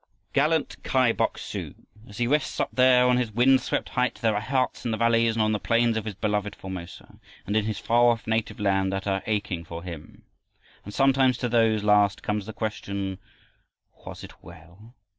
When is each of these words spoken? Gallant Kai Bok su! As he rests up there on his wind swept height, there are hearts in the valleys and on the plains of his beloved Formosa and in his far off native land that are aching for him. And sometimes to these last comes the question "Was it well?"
Gallant 0.33 0.77
Kai 0.81 1.11
Bok 1.11 1.37
su! 1.37 1.75
As 2.09 2.17
he 2.17 2.25
rests 2.25 2.59
up 2.59 2.71
there 2.73 3.05
on 3.05 3.17
his 3.17 3.31
wind 3.31 3.61
swept 3.61 3.89
height, 3.89 4.15
there 4.15 4.33
are 4.33 4.41
hearts 4.41 4.83
in 4.83 4.89
the 4.89 4.97
valleys 4.97 5.35
and 5.35 5.43
on 5.43 5.51
the 5.51 5.59
plains 5.59 5.95
of 5.95 6.05
his 6.05 6.15
beloved 6.15 6.55
Formosa 6.55 7.19
and 7.45 7.55
in 7.55 7.65
his 7.65 7.77
far 7.77 8.09
off 8.09 8.25
native 8.25 8.59
land 8.59 8.91
that 8.91 9.05
are 9.05 9.21
aching 9.27 9.63
for 9.63 9.83
him. 9.83 10.23
And 10.85 10.91
sometimes 10.91 11.37
to 11.37 11.49
these 11.49 11.83
last 11.83 12.23
comes 12.23 12.47
the 12.47 12.51
question 12.53 13.19
"Was 14.07 14.23
it 14.23 14.41
well?" 14.43 14.95